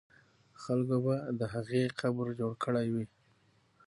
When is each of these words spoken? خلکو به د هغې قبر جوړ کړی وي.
خلکو 0.61 0.97
به 1.05 1.15
د 1.39 1.41
هغې 1.53 1.83
قبر 1.99 2.25
جوړ 2.39 2.51
کړی 2.63 2.87
وي. 2.93 3.05